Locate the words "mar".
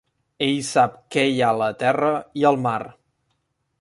2.65-2.77